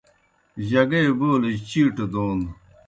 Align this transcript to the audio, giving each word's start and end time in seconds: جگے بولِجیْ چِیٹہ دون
جگے 0.69 1.01
بولِجیْ 1.19 1.63
چِیٹہ 1.69 2.05
دون 2.11 2.39